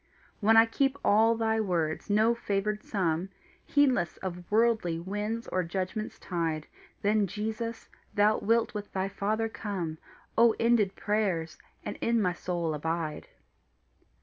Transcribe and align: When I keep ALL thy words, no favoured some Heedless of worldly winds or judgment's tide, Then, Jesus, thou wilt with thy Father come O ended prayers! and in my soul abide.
When 0.39 0.57
I 0.57 0.65
keep 0.65 0.97
ALL 1.05 1.35
thy 1.37 1.59
words, 1.61 2.09
no 2.09 2.33
favoured 2.33 2.81
some 2.81 3.29
Heedless 3.67 4.17
of 4.17 4.49
worldly 4.49 4.97
winds 4.99 5.47
or 5.49 5.61
judgment's 5.63 6.17
tide, 6.17 6.65
Then, 7.03 7.27
Jesus, 7.27 7.87
thou 8.15 8.39
wilt 8.39 8.73
with 8.73 8.91
thy 8.93 9.09
Father 9.09 9.47
come 9.47 9.99
O 10.39 10.55
ended 10.59 10.95
prayers! 10.95 11.59
and 11.85 11.97
in 12.01 12.19
my 12.19 12.33
soul 12.33 12.73
abide. 12.73 13.27